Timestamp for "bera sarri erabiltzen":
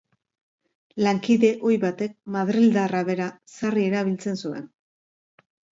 3.13-4.45